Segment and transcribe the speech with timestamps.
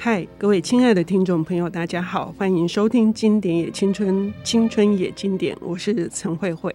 [0.00, 6.72] 嗨，各位亲爱的听众朋友，大家好，欢迎收听《经典也青春，青春也经典》，我是陈慧慧。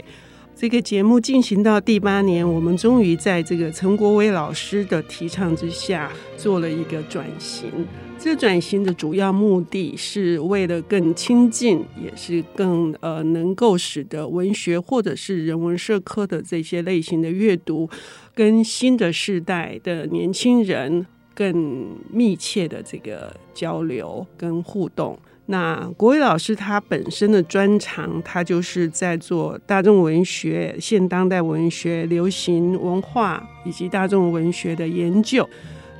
[0.54, 7.72] 这个节目进行到第八年，我们终于在这个陈国维老师的提倡之下，做了一个转型。
[8.20, 17.90] 这转型的主要目的是为了更亲近，也是更呃能够使得文学或者是人文社科的这些类型的阅读，
[18.36, 21.06] 跟新的世代的年轻人。
[21.34, 25.18] 更密切的这个交流跟互动。
[25.48, 35.48] 那国伟老师他本身的专长，他就是在做大众文学、现当代文学、流行文化以及大众文学的研究。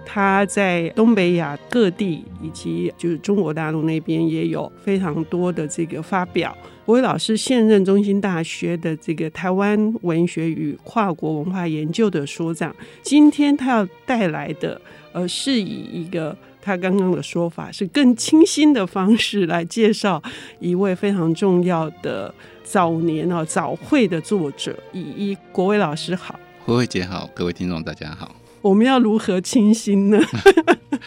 [0.06, 6.56] 他在东北亚各地以及就是中国大陆那边也有非常多的这个发表。
[6.86, 12.74] 国伟老师现任中心大学的这个台湾文学与跨国文化研究的所长。
[13.02, 14.80] 今天他要带来的。
[15.14, 20.22] 而是以一个他刚刚的说法是更清新的方式来介绍
[20.60, 22.34] 一位非常重要的
[22.64, 28.36] 早年啊早会的作者以一国伟老师好，慧慧姐好，各位听众大家好。
[28.62, 30.18] 我们要如何清新呢？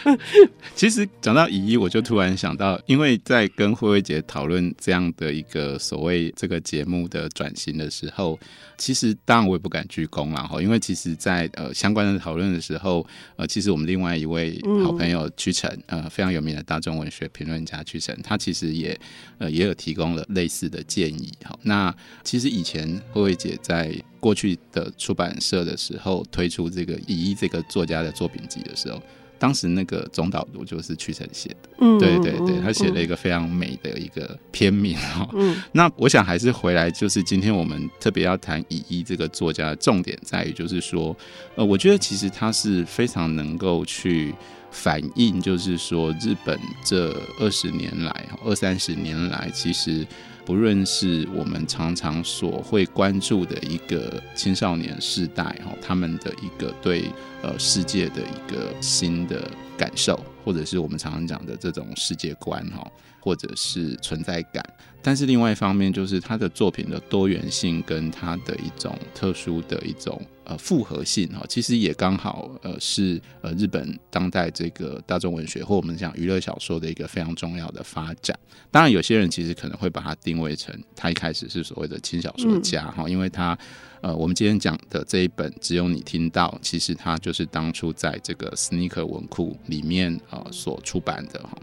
[0.75, 8.39] 其实讲到以一，我就突然想到，因为在跟慧慧姐讨论这样的一个所谓这个节目的转型的时候，
[8.77, 18.99] 其实当然我也不敢鞠躬了哈，因为其实在呃相关的讨论的时候，呃，其实我们另外一位好朋友屈臣，呃，非常有名的大众文学评论家屈臣，他其实也
[19.39, 21.57] 呃也有提供了类似的建议哈。
[21.63, 29.01] 那其实以前慧慧姐在过去的出版社的时候推出这个以一这个作家的作品集的时候。
[29.39, 35.27] 当时那个总导读就是屈臣写的，嗯，对对对，他写了一个非常美的一个篇名哈。
[35.33, 41.15] 嗯，那我想还是回来，就是今天我们特别要谈以一这个作家的重点在于，就是说，
[41.55, 44.33] 呃，我觉得其实他是非常能够去
[44.71, 50.05] 反映，就是说日本这二十年来、二三十年来，其实。
[50.47, 57.03] 不论是我们常常所会关注的一个青少年世代哈，他们的一个对
[57.41, 64.63] 呃世界的一个新的感受，或者是我们常常讲的这种世界观哈，或者是存在感。
[65.01, 70.21] 但是另外一方面，就是他的作品的多元性跟他的一种特殊的一种。
[70.49, 78.33] 呃，复合性哈，其实也刚好呃是呃日本当代这个大众文学或我们讲娱乐小说的一个非常重要的发展。
[78.71, 83.57] 当然，有些人其实可能会把它定位成他一开始是所谓的轻小说家哈，嗯、因为他
[83.99, 91.57] 呃我们今天讲的这一本只有你听到，其实他就是当初在这个 Sneaker 文库里面呃所出版的哈。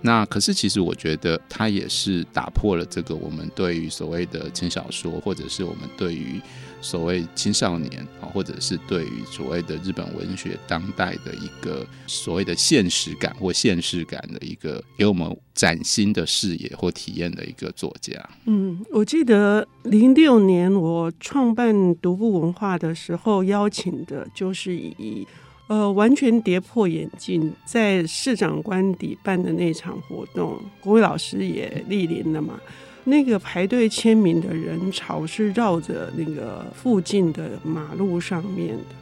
[0.00, 6.40] 那可是其实我觉得他也是打破了这个我们对于所谓的轻小说，或者是我们对于。
[6.84, 18.12] 所谓青少年啊，或者是对于所谓的日本文学当代的一个所谓的现实感或现实感的一个给我们崭新的视野或体验的一个作家。
[18.44, 25.26] 嗯，我记得零六年我创办独步文化的时候，邀请的就是以
[25.68, 32.60] 呃完全跌破眼镜，在市长官邸办的那场活动，国伟老师也莅临了嘛。
[33.04, 38.94] 那个排队签名的人潮是绕着那个附近的马路上面的。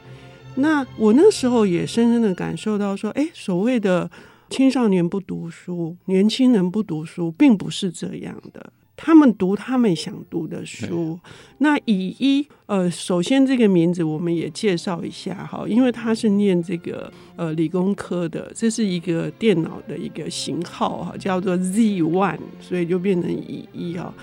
[0.55, 4.09] 那我那时候也深深的感受到说，哎，所谓的
[4.49, 8.71] 青少年不读书，年轻人不读书，并不是这样的。
[8.95, 11.19] 他们读他们想读的书。
[11.57, 24.13] 那以一呃，首先这个名字我们也介绍一下哈，因为他是念这个呃理工科的，这是一个电脑的一个型号哈，叫做 Z One，所以就变成以一哈。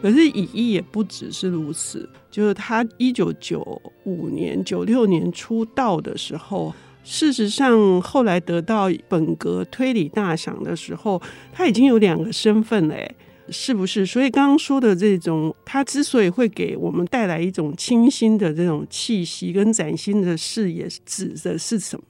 [0.00, 3.60] 可是以一也不只是如此，就是他一九九
[4.04, 6.72] 五年、九六年出道的时候，
[7.04, 11.20] 事实上后来得到本格推理大赏的时候，
[11.52, 13.14] 他已经有两个身份了哎。
[13.50, 14.06] 是不是？
[14.06, 22.04] 所以刚刚说的这种，它之所以会给我们带来一种清新的这种气息跟崭新的视野，指的是什么？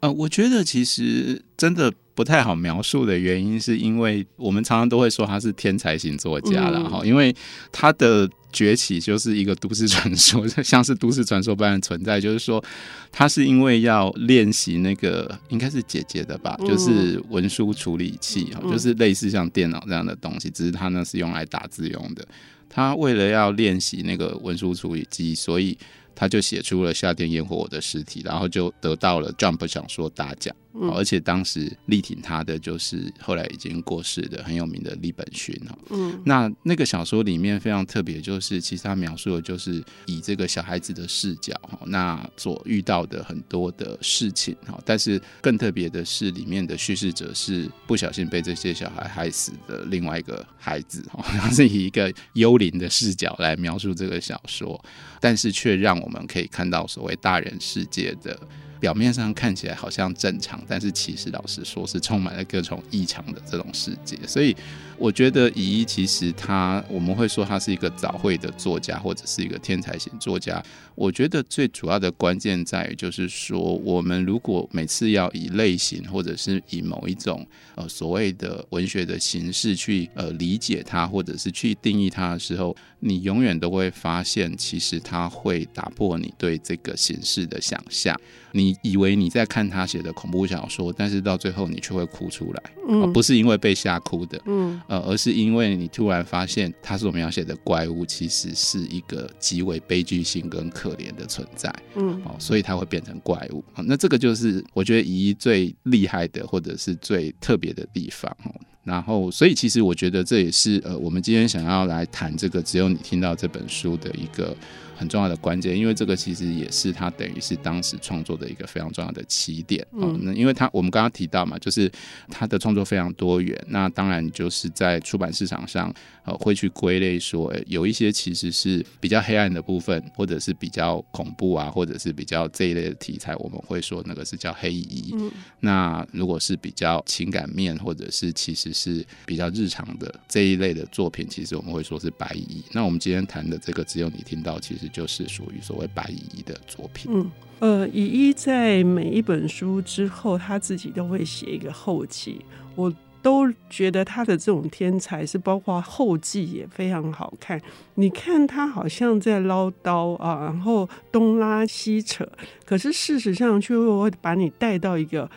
[0.00, 7.32] 呃，我觉得其实真的不太好描述的原因，是因为我们常常都会说他是天才型作家了哈，嗯、因为
[7.70, 8.28] 他的。
[8.52, 12.18] 崛起就是一个都市传说，像是都市传说般的存在。
[12.18, 12.64] 就是说，
[13.12, 22.26] 他是因为要练习那个，应该是姐姐的吧，就是文书处理器，就是类似像电脑这样的东西，只是他呢是用来打字用的。
[22.70, 25.76] 他为了要练习那个文书处理机，所以
[26.14, 30.56] 他就写出了《夏天烟火我的尸体》，然后就得到了 Jump 小说大奖。
[30.80, 35.78] 嗯、而且当时力挺他的就是后来已经过世的很有名的李本勋哦。
[35.90, 54.82] 嗯，那那个小说里面非常特别，就是其实他描述的就是以这个小孩子的视角哈，那所遇到的很多的事情哈，但是更特别的是里面的叙事者是不小心被这些小孩害死的另外一个孩子哈， 他是以一个幽灵的视角来描述这个小说，
[55.20, 58.38] 但是却让我们可以看到所谓大人世界的。
[58.80, 64.18] 表面上看起来好像正常，但是其实老实说是充满了各种异常的这种世界。
[64.26, 64.56] 所以
[64.98, 70.62] 我觉得乙一其实他，我们会说他是一个早慧的作家，或者是一个天才型作家。
[70.94, 88.18] 我觉得最主要的关键在于，就是说我们如果每次要以类型，或者是以某一种呃所谓的文学的形式去呃理解它，或者是去定义它的时候，你永远都会发现，其实它会打破你对这个形式的想象。
[88.52, 103.64] 你以为你在看他写的恐怖小说，但是到最后你却会哭出来，嗯，而不是因为被吓哭的，嗯，呃，而是因为你突然发现他所描写的怪物其实是一个极为悲剧性跟可怜的存在，嗯，哦，所以他会变成怪物。
[103.84, 108.36] 那这个就是我觉得乙一最厉害的，或者是最特别的地方。
[108.84, 114.56] 然后，所以其实我觉得这也是呃，我们今天想要来谈这个，只有你听到这本书的一个。
[114.96, 119.86] 很重要的关键，因为这个其实也是他等于是当时创作的一个非常重要的起点。
[119.92, 121.90] 嗯，那因为他我们刚刚提到嘛，就是
[122.30, 125.94] 他的创作非常多元，那当然就是在出版市场上
[126.24, 135.14] 呃会去归类说，有一些其实是比较黑暗的部分，或者是比较恐怖啊，或者是比较这一类的题材，我们会说那个是叫黑衣。
[135.14, 142.62] 嗯，那如果是比较情感面，或者是其实是比较日常的这一类的作品，其实我们会说是白衣。
[142.72, 144.85] 那我们今天谈的这个，只有你听到，其实。
[144.88, 147.10] 就是属于所谓白乙一的作品。
[147.12, 147.30] 嗯，
[147.60, 152.44] 呃，乙一在每一本书之后，他自己都会写一个后记。
[152.74, 152.92] 我
[153.22, 157.60] 都觉得他的这种天才是包括后记也非常好看。
[157.94, 162.28] 你看他好像在唠叨啊，然后东拉西扯，
[162.64, 165.30] 可是事实上却会把你带到一个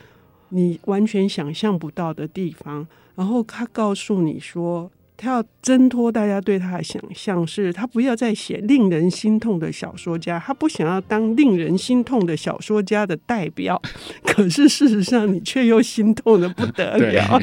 [0.50, 2.88] 你完全想象不到的地方。
[3.16, 4.92] 然后他告诉你说。
[5.21, 13.80] 他要挣脱大家对他的想象，是他不要再写令人心痛的小说家，他不想要当令人心痛的小说家的代表。
[14.24, 17.39] 可是事实上，你却又心痛的不得了。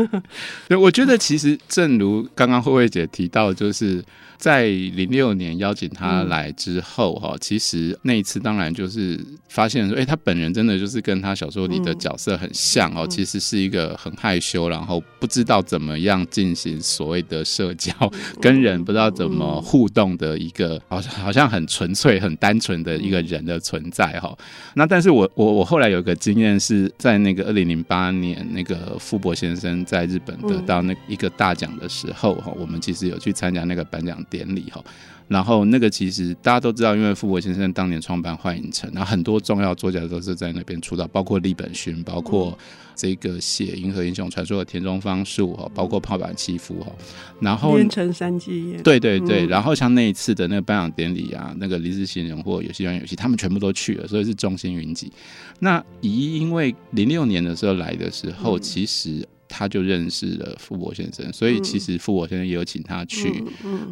[0.68, 4.04] 对，我觉得其实正如刚刚慧慧姐提到，就是。
[4.36, 9.18] 在零六年邀请他来之后，哈，其实那一次当然就是
[9.48, 13.06] 发现说，哎，他本人真的就是跟他小说里的角色很像哦。
[13.08, 17.92] 其实是一个很害羞，然后不知道怎么样进行所谓的社交，
[18.40, 24.36] 跟人不知道怎么互动的一个，好像好像很纯粹、很单纯的一个人的存在哈。
[24.74, 34.20] 那但是我我我后来有个经验是在那个二零零八年那个傅博先生在日本得到那一个大奖的时候哈，我们其实有去参加那个颁奖。
[34.30, 34.82] 典礼哈，
[35.28, 42.58] 然后那个其实大家都知道，因为傅博先生当年创办幻影城，然后很多重要作家都是在那边出道，包括栗本勋，包括
[42.94, 46.92] 这个写《银河英雄传说》的田中芳树哈，包括泡板七夫哈，
[47.40, 55.12] 然后连城三季对对对，然后像那一次的那个颁奖典礼啊，那个离职新人或游戏玩游戏，他们全部都去了，所以是众星云集。
[55.60, 59.26] 那乙一因为零六年的时候来的时候，其实。
[59.56, 63.32] 他就认识了傅博先生，所以其实傅博先生也有请他去，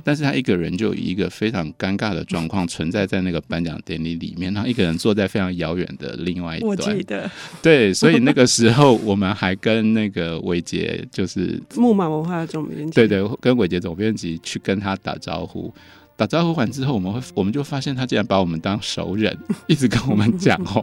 [0.02, 6.70] 但是他一个人就以一个非常尴尬的状况 存在在那个颁奖典礼里面，他一个人坐在非常遥远的另外一端。
[6.70, 7.30] 我记得，
[7.62, 15.72] 对，所以那个时候我们还跟那个伟杰，就是木马文化的总编辑，对对，跟伟杰总编辑去跟他打招呼。
[16.22, 19.36] 打招呼完之后，我们会我们就发现他竟然把我们当熟人，
[19.66, 20.80] 一直跟我们讲话，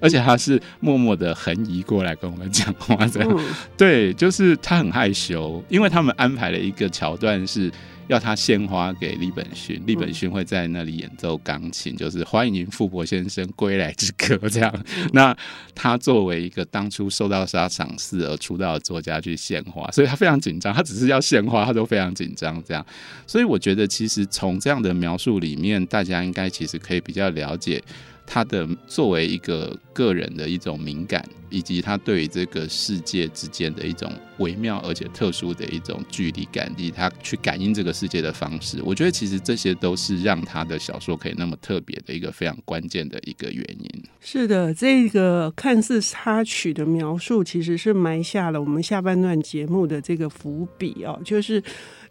[0.00, 3.40] 而且他是默默的横移过来跟我们讲话，这样。
[3.76, 7.72] 对，就是他很害羞，因为他们安排了一个桥段是。
[8.08, 14.72] 要他献花给利本逊，利本逊会在那里演奏钢琴，就是欢迎傅博先生归来之歌这样。
[15.12, 15.36] 那
[15.74, 22.84] 他作为一个当初受到他赏识而出道的作家去献花，所以他非常紧张，他只是要献花，他都非常紧张这样。
[23.26, 27.82] 所以我觉得，其实从这样的描述里面，大家应该其实可以比较了解。
[28.26, 43.88] 他的作为一个个人的一种敏感，以及他对于这个世界之间的一种微妙而且特殊的一种距离感，以及他去感应这个世界的方式，我觉得其实这些都是让他的小说可以那么特别的一个非常关键的一个原因。
[44.20, 51.62] 是的，这个看似插曲的描述，其实是埋下了我们下半段节目的这个伏笔哦，就是。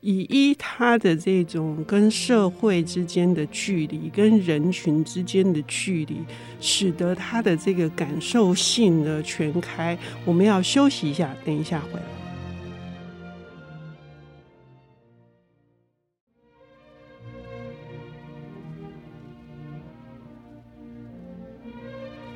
[0.05, 6.17] 以一他的这种跟社会之间的距离，跟人群之间的距离，
[6.61, 9.97] 使得他的这个感受性的全开。
[10.23, 12.14] 我们要休息一下，等一下回来。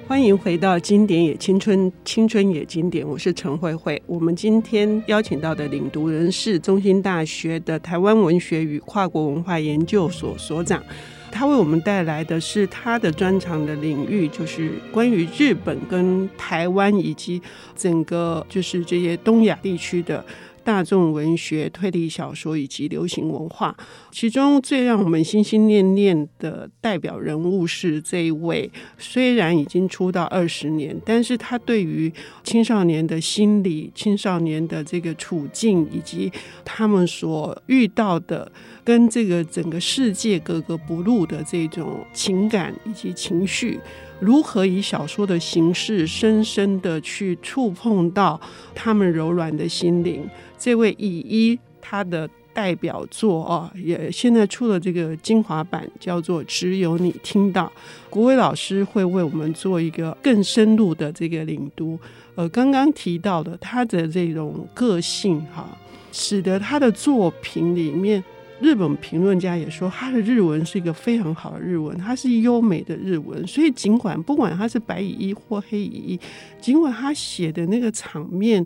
[0.10, 4.02] 欢迎回到《经典也青春，青春也经典》，我是陈慧慧。
[4.08, 10.84] 我们今天邀请到的领读人是中兴大学的台湾文学与跨国文化研究所所长，
[11.32, 17.40] 他为我们带来的是他的专长的领域，就是关于日本跟台湾以及
[17.76, 20.26] 整个就是这些东亚地区的。
[20.64, 23.76] 大众文学、推理小说以及流行文化，
[24.12, 28.70] 其中最让我们心心念念的代表人物是这一位。
[28.98, 32.12] 虽然已经出道二十年，但是他对于
[32.44, 36.32] 青少年的心理、青少年的这个处境，以及
[36.64, 38.52] 他们所遇到的
[38.84, 43.80] 跟这个整个世界格格不入的这种情感以及情绪。
[44.20, 48.40] 如何以小说的形式，深深的去触碰到
[48.76, 50.28] 他们柔软的心灵？
[50.58, 57.66] 这位乙一，他的代表作哦，也现在出了这个精华版，叫做《只有你听到》。
[58.10, 61.98] 国伟老师会为我们做一个更深入的这个领读。
[62.36, 65.66] 呃，刚刚提到的他的这种个性哈，
[66.12, 68.22] 使得他的作品里面。
[68.62, 73.46] 日本评论家也说，他的日文是一个非常好的日文，它是优美的日文。
[73.48, 76.20] 所以，尽管不管他是白蚁一或黑蚁一，
[76.60, 78.66] 尽管他写的那个场面，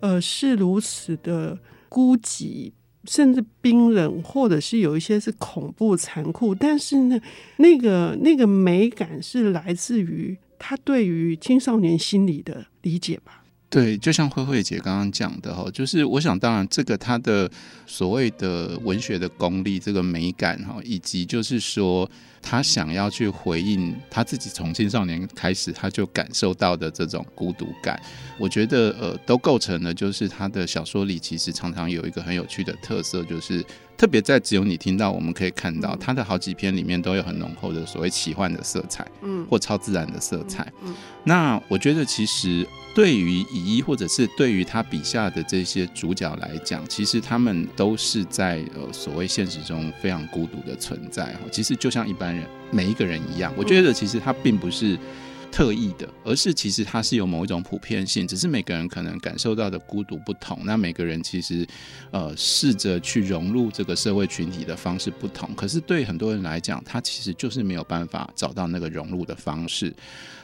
[0.00, 1.58] 呃，是如此的
[1.90, 2.72] 孤寂，
[3.04, 7.20] 甚至冰冷，或者是有一些是恐怖残酷，但是呢，
[7.58, 13.43] 那个那个美感是来自于他对于青少年心理的理解吧。
[13.74, 17.50] 对，就像慧慧姐刚刚讲的哈，就是我想，当然这个他的
[17.86, 22.08] 所谓的文学的功力，这个美感哈，以及就是说。
[22.46, 27.98] 他想要去回应他自己从青少年开始他就感受到的这种孤独感，
[28.38, 33.64] 我觉得呃都构成了，就是他的小说里其实常常有一个很有趣的特色，就是
[33.96, 40.70] 特别在只有你听到，我们可以看到他的好几篇里面都有很浓厚的所谓奇幻的色彩，嗯，或超自然的色彩。
[40.84, 40.94] 嗯
[41.26, 51.24] 那我觉得其实对于乙一或者是对于他笔下的这些主角来讲，其实他们都是在呃所谓现实中非常孤独的存在。
[51.24, 52.44] 哈其实就像一般人。
[52.70, 54.98] 每一个人一样，我觉得其实他并不是
[55.54, 60.58] 特意的，而是其实它是有某一种普遍性，只是每个人可能感受到的孤独不同。
[60.64, 61.64] 那每个人其实
[62.10, 69.94] 呃试着去融入这个社会群体的方式不同，可是对很多人来讲，他其实就是没有办法找到那个融入的方式。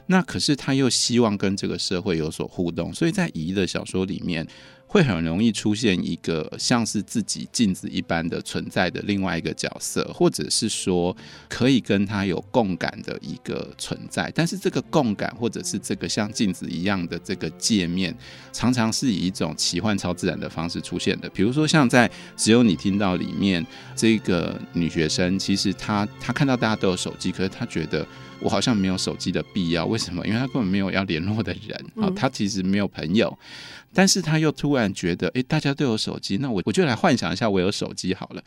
[0.07, 4.47] 那可是他又希望跟这个社会有所互动，所以在乙的小说里面。
[4.93, 11.17] 会很容易出现一个像是自己镜子一般的存在的另外一个角色，或者是说
[11.49, 14.33] 可以跟他有共感的一个存在。
[14.35, 18.13] 但是这个共感，或者是这个像镜子一样的这个界面，
[18.53, 21.31] 常常是以一种奇幻超自然的方式出现的。
[21.31, 28.05] 比如说像在《只有你听到》里面，这个女学生其实她她看到大家都有手机，可是她觉得
[28.41, 29.87] 我好像没有手机的必要。
[29.87, 30.27] 为什么？
[30.27, 33.37] 因为他根本没有要联络的人啊，他其实没有朋友。
[33.93, 38.43] 但是他又突然觉得，诶，大家都有手机，那我我就来幻想一下，我有手机好了。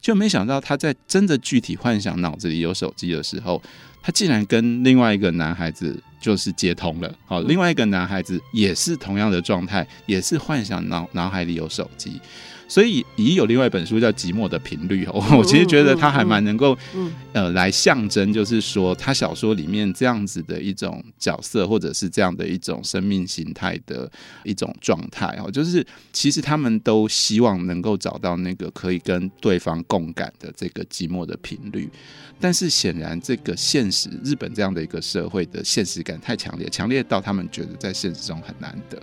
[0.00, 3.62] 就没想到他在真的具体幻想脑子里有手机的时候，
[4.02, 7.12] 他竟然跟另外一个男孩子就是接通了。
[7.26, 12.20] 好，另外一个男孩子也是同样的状态，也是幻想脑脑海里有手机。
[12.68, 16.76] 所以，乙有另外一本书叫《寂寞的频率》哦，我其实觉得他还蛮能够，
[17.32, 24.10] 呃，来象征，就是说他小说里面这样子的一种角色，或者是这样的一种生命形态的
[24.44, 31.88] 一种状态哦，就是其实他们都希望能够找到那个可以跟对方共感的这个寂寞的频率，
[32.38, 39.00] 但是显然这个现实，日本这样的一个社会的现实感太强烈，强烈到他们觉得在现实中很难得。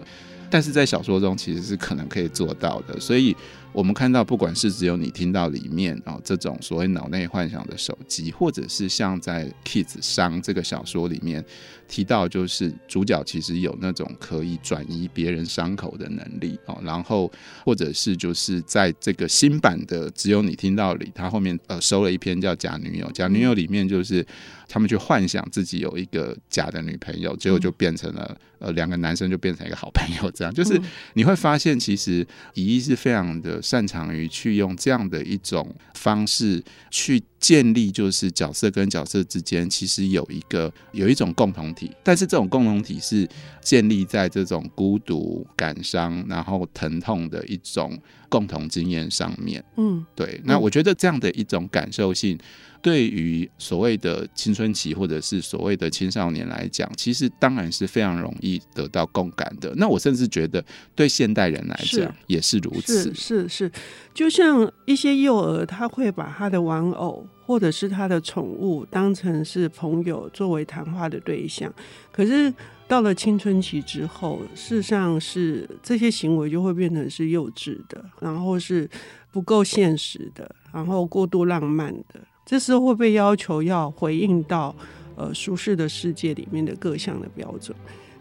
[0.50, 3.36] 但是在小说中其实是可能可以做到的，所以
[3.72, 11.44] 我们看到，不管是只有你听到里面啊，这种所谓脑内幻想的手机，或者是像在《Kids 伤》这个小说里面
[11.88, 17.30] 提到，就是主角其实有那种可以转移别人伤口的能力哦，然后
[17.66, 24.26] 或者是就是在这个新版的《只有你听到》里，他后面呃收了一篇叫《假女友》，假女友里面就是。
[24.68, 30.54] 他们去幻想自己有一个假的女朋友，结果就变成了呃两个男生就变成一个好朋友，这样。
[30.56, 30.80] 就是
[31.14, 43.30] 你会发现，其实乙一是非常的擅长于去用这样的一种方式去建立就是角色跟角色之间其实有一个有一种共同体，但是这种共同体是
[43.62, 47.96] 建立在这种孤独、感伤，然后疼痛的一种
[48.30, 49.64] 共同经验上面。
[49.78, 50.42] 嗯，对。
[50.44, 52.36] 那我觉得这样的一种感受性。
[52.82, 59.74] 对于所谓的青春期或者是所谓的青少年来讲，其实当然是非常容易得到共感的。
[59.76, 63.12] 那我甚至觉得，对现代人来讲也是如此。
[63.12, 63.72] 是是是，
[64.14, 71.74] 就像一些幼儿，他会把他的玩偶或者是他的宠物当成是朋友，作为谈话的对象。
[72.12, 72.54] 可是
[72.88, 78.90] 到了青春期之后，事实上是这些行为就会变成是幼稚的，然后是
[79.32, 82.20] 不够现实的，然后过度浪漫的。
[82.46, 84.76] 这时候会被要求要回应到
[85.16, 87.76] 呃舒适的世界里面的各项的标准。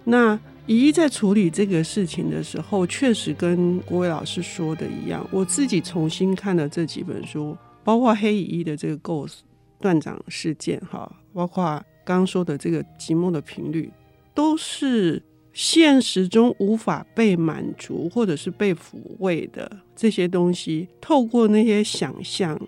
[0.04, 5.26] 那宜宜在处理这个事情的时候，确实跟国伟老师说的一样。
[5.30, 7.54] 我自己重新看了这几本书，
[7.84, 9.40] 包括黑衣的这个 Ghost
[9.78, 11.64] 断掌事件，哈，包括
[12.04, 13.92] 刚刚说的这个寂寞的频率，
[14.34, 15.22] 都是
[15.52, 22.60] 现实中无法被满足或者是被抚慰的这些东西，透过那些想象。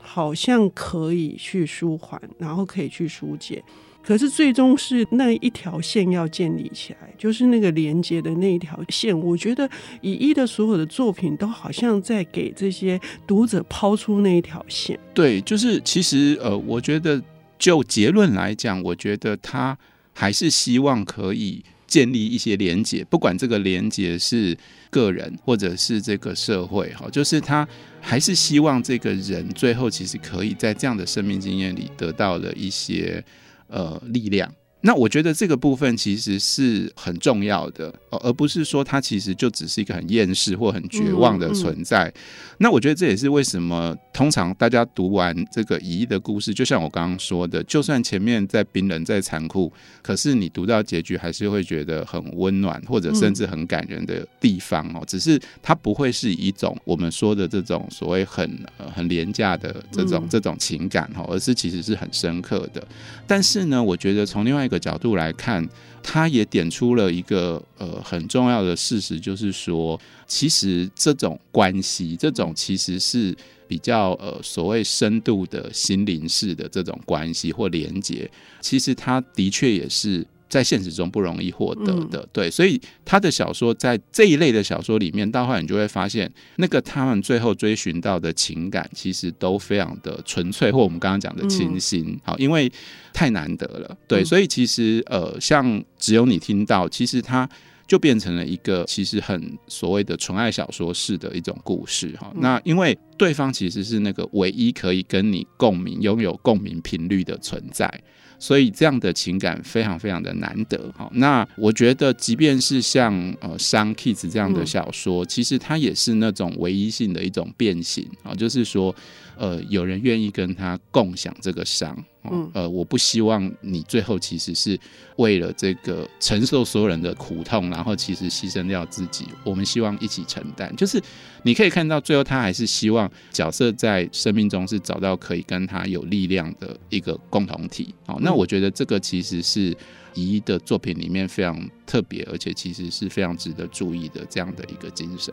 [0.00, 3.62] 好像可以去舒缓，然后可以去疏解，
[4.02, 9.18] 可是最终是那一条线要建立起来，就是那个连接的那一条线。
[9.18, 9.68] 我觉得
[10.00, 14.98] 以一的所有的作品都好像在给这些读者抛出那一条线。
[15.12, 17.22] 对，就是其实呃，我觉得
[17.58, 19.76] 就结论来讲，我觉得他
[20.14, 24.56] 还是希望可以建立一些连接，不管这个连接是
[24.90, 27.66] 个人或者是这个社会，哈，就是他。
[28.00, 33.22] 还是希望这个人最后其实可以在这样的生命经验里得到了一些
[33.68, 34.54] 呃力量。
[34.80, 42.04] 那我觉得这个部分其实是很重要的，而不是说它其实就只是一个很厌世或很绝望的存在。
[42.04, 42.20] 嗯嗯、
[42.58, 55.02] 那我觉得这也是为什么通常大家读完这个宜宜的故事，就像我刚刚说的，就算前面在冰冷再残酷，可是你读到结局还是会觉得很温暖，或者甚至很感人的地方哦。
[55.08, 58.48] 只是它不会是一种我们说的这种所谓很
[58.94, 62.86] 很廉价的这种这种情感哈，而是其实是很深刻的。
[63.26, 65.66] 但是呢，我觉得从另外这个角度来看，
[66.02, 73.34] 他也点出了一个呃很重要的事实，就是说，其实这种关系，这种其实是
[73.66, 80.26] 比较呃所谓深度的心灵式的这种关系或连接，其实他的确也是。
[80.48, 92.72] 在现实中不容易获得的，对，所以他的小说在这一类的小说里面，到后来你就会发现，那个他们最后追寻到的情感，其实都非常的纯粹，或我们刚刚讲的清新，好，因为
[93.12, 97.46] 太难得了，对，所以其实呃，像只有你听到，其实它
[97.86, 108.02] 就变成了一个其实很所谓的纯爱小说式的一种故事，哈，那因为对方其实是那个唯一可以跟你共鸣、拥有共鸣频率的存在。
[108.38, 118.94] 所以这样的情感非常非常的难得，好，那我觉得即便是像呃《伤 Kids》这样的小说，其实它也是那种唯一性的一种变形啊，就是说。
[119.38, 124.78] 呃，有人愿意跟他共享这个伤，嗯，呃，我不希望你最后其实是
[125.16, 129.26] 为了这个承受所有人的苦痛，然后其实牺牲掉自己。
[129.44, 131.00] 我们希望一起承担，就是
[131.44, 137.94] 你可以看到最后，他还是希望角色在生命中是找到可以跟他有力量的一个共同体。
[138.06, 139.70] 好，那我觉得这个其实是
[140.14, 145.32] 宜宜的作品里面非常特别，而且其实是非常值得注意的这样的一个精神。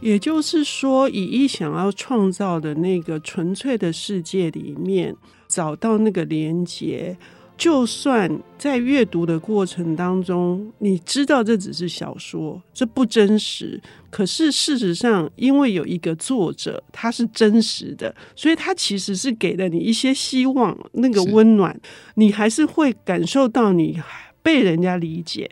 [0.00, 5.14] 也就是说，以一想要创造的那个纯粹的世界里面，
[5.46, 7.16] 找到那个连接。
[7.58, 13.78] 就算在阅读的过程当中，你知道这只是小说，这不真实。
[14.08, 21.78] 可是事实上，因为有一个作者，他是真实的，所以他其实是给了你一些希望，那个温暖，
[22.14, 24.00] 你还是会感受到你
[24.42, 25.50] 被人家理解，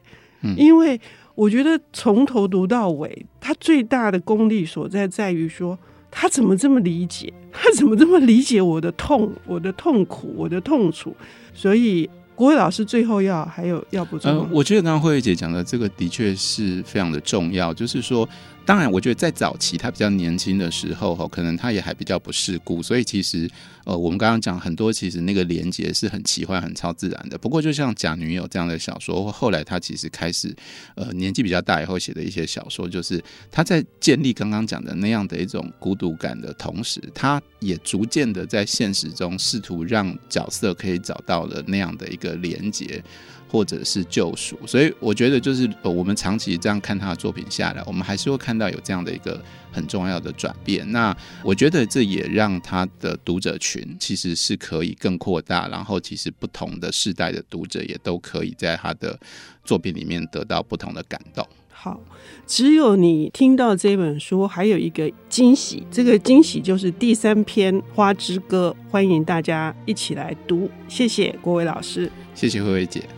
[0.57, 0.99] 因为。
[1.38, 5.79] 我觉得从头读到尾，他最大的功力所在在于说，
[6.11, 11.14] 他怎么这么理解，他怎么这么理解我的痛、我的痛苦、我的痛楚，
[11.55, 12.11] 所以。
[12.38, 14.31] 国伟老师最后要还有要补充？
[14.31, 18.29] 嗯，我觉得刚刚慧慧姐讲的这个的确是非常的重要，就是说，
[18.69, 23.49] 当然，我觉得在早期他比较年轻的时候，哈，可能他也还比较不世故，所以其实，
[23.85, 27.39] 呃，我们刚刚讲很多，其实那个连接是很奇幻、很超自然的。
[27.39, 30.55] 不过，就像《假女友》这样的小说，或后来他其实开始，
[30.97, 33.19] 呃，年纪比较大以后写的一些小说，就是
[33.51, 42.35] 他在建立刚刚讲的那样的一种孤独感的同时，他也逐渐的在现实中试图让角色可以找到了那样的一个。
[42.35, 43.03] 连接
[43.49, 50.91] 或者是救赎，所以我觉得就是我们长期这样看他的作品下来，我们还是会看到有这样的一个很重要的转变。
[50.93, 59.19] 那我觉得这也让他的读者群其实是可以更扩大，然后其实不同的世代的读者也都可以在他的
[59.65, 61.47] 作品里面得到不同的感动。
[61.71, 62.01] 好，
[62.45, 70.69] 只有你听到这本书，还有一个惊喜，这个惊喜就是第三篇《花之歌》，欢迎大家一起来读。
[70.89, 73.18] 谢谢郭伟老师，谢谢慧慧姐。